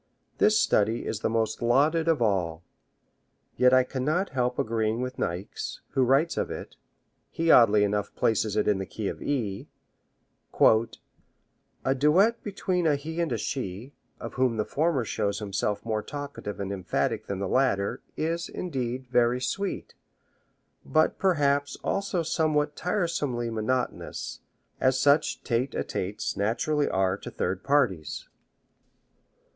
This 0.39 0.59
study 0.59 1.05
is 1.05 1.19
the 1.19 1.29
most 1.29 1.61
lauded 1.61 2.07
of 2.07 2.23
all. 2.23 2.63
Yet 3.55 3.71
I 3.71 3.83
cannot 3.83 4.29
help 4.29 4.57
agreeing 4.57 4.99
with 4.99 5.19
Niecks, 5.19 5.81
who 5.89 6.01
writes 6.03 6.37
of 6.37 6.49
it 6.49 6.75
he 7.29 7.51
oddly 7.51 7.83
enough 7.83 8.15
places 8.15 8.55
it 8.55 8.67
in 8.67 8.79
the 8.79 8.87
key 8.87 9.07
of 9.09 9.21
E: 9.21 9.67
"A 10.59 11.93
duet 11.95 12.41
between 12.43 12.87
a 12.87 12.95
He 12.95 13.21
and 13.21 13.31
a 13.31 13.37
She, 13.37 13.93
of 14.19 14.33
whom 14.33 14.57
the 14.57 14.65
former 14.65 15.05
shows 15.05 15.37
himself 15.37 15.85
more 15.85 16.01
talkative 16.01 16.59
and 16.59 16.71
emphatic 16.73 17.27
than 17.27 17.37
the 17.37 17.47
latter, 17.47 18.01
is, 18.17 18.49
indeed, 18.49 19.05
very 19.05 19.39
sweet, 19.39 19.93
but, 20.83 21.19
perhaps, 21.19 21.77
also 21.83 22.23
somewhat 22.23 22.75
tiresomely 22.75 23.51
monotonous, 23.51 24.39
as 24.79 24.99
such 24.99 25.43
tete 25.43 25.75
a 25.75 25.83
tetes 25.83 26.35
naturally 26.35 26.89
are 26.89 27.17
to 27.17 27.29
third 27.29 27.63
parties." 27.63 28.27